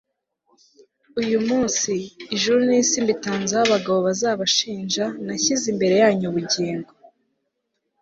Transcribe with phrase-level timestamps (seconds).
[1.21, 1.91] uyu munsi,
[2.35, 6.91] ijuru n'isi mbitanzeho abagabo bazabashinja nashyize imbere yanyu ubugingo